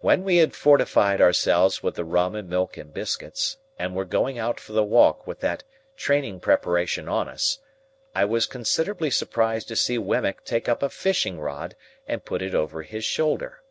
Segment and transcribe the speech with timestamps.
[0.00, 4.36] When we had fortified ourselves with the rum and milk and biscuits, and were going
[4.36, 5.62] out for the walk with that
[5.96, 7.60] training preparation on us,
[8.16, 11.76] I was considerably surprised to see Wemmick take up a fishing rod,
[12.08, 13.62] and put it over his shoulder.